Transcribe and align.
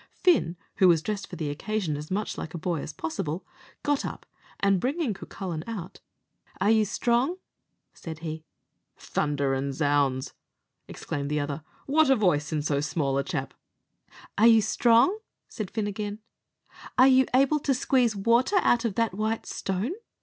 Fin, 0.15 0.57
who 0.77 0.87
was 0.87 1.03
dressed 1.03 1.27
for 1.27 1.35
the 1.35 1.51
occasion 1.51 1.95
as 1.95 2.09
much 2.09 2.35
like 2.35 2.55
a 2.55 2.57
boy 2.57 2.81
as 2.81 2.91
possible, 2.91 3.45
got 3.83 4.03
up, 4.03 4.25
and 4.59 4.79
bringing 4.81 5.13
Cucullin 5.13 5.63
out, 5.67 5.99
"Are 6.59 6.71
you 6.71 6.85
strong?" 6.85 7.37
said 7.93 8.17
he. 8.25 8.43
"Thunder 8.97 9.53
an' 9.53 9.71
ounds!" 9.79 10.33
exclaimed 10.87 11.29
the 11.29 11.39
other, 11.39 11.61
"what 11.85 12.09
a 12.09 12.15
voice 12.15 12.51
in 12.51 12.63
so 12.63 12.81
small 12.81 13.15
a 13.19 13.23
chap!" 13.23 13.53
"Are 14.39 14.47
you 14.47 14.63
strong?" 14.63 15.19
said 15.47 15.69
Fin 15.69 15.85
again; 15.85 16.17
"are 16.97 17.07
you 17.07 17.27
able 17.35 17.59
to 17.59 17.73
squeeze 17.75 18.15
water 18.15 18.57
out 18.61 18.83
of 18.85 18.95
that 18.95 19.13
white 19.13 19.45
stone?" 19.45 19.91